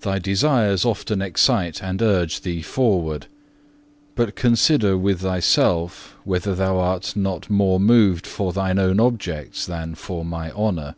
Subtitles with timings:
[0.00, 3.26] Thy desires often excite and urge thee forward;
[4.14, 9.94] but consider with thyself whether thou art not more moved for thine own objects than
[9.94, 10.94] for My honour.